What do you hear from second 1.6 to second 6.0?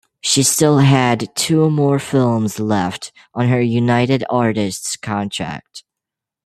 more films left on her United Artists contract.